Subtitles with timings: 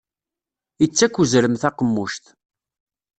[0.85, 2.23] Ittak uzrem taqemmuct.